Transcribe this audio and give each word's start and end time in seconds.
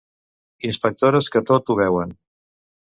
Inspectores 0.69 1.29
que 1.37 1.45
tot 1.53 1.73
ho 1.75 1.79
veuen. 1.85 2.19